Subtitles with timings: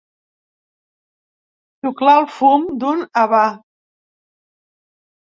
[1.83, 3.43] Xuclar el fum d'un havà.